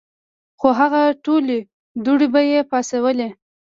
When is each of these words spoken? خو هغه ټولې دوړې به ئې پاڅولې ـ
خو 0.59 0.67
هغه 0.79 1.01
ټولې 1.23 1.57
دوړې 2.05 2.27
به 2.33 2.41
ئې 2.49 2.59
پاڅولې 2.71 3.29
ـ 3.31 3.35